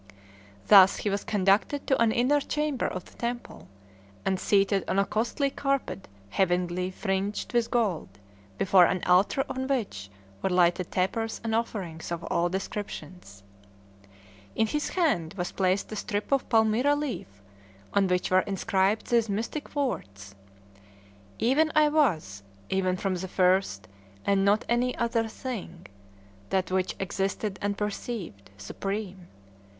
[0.67, 3.67] Thus he was conducted to an inner chamber of the temple,
[4.25, 8.09] and seated on a costly carpet heavily fringed with gold,
[8.57, 10.09] before an altar on which
[10.41, 13.43] were lighted tapers and offerings of all descriptions.
[14.55, 17.39] In his hand was placed a strip of palmyra leaf,
[17.93, 20.33] on which were inscribed these mystic words:
[21.37, 22.41] "Even I was,
[22.71, 23.87] even from the first,
[24.25, 25.85] and not any other thing:
[26.49, 29.27] that which existed unperceived, supreme.